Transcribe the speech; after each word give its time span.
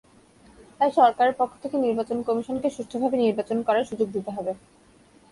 তাই 0.79 0.91
সরকারের 0.97 1.35
পক্ষ 1.39 1.53
থেকে 1.63 1.75
নির্বাচন 1.77 2.17
কমিশনকে 2.27 2.69
সুষ্ঠুভাবে 2.69 3.15
নির্বাচন 3.17 3.57
করার 3.67 3.87
সুযোগ 3.89 4.07
দিতে 4.15 4.31
হবে। 4.37 4.51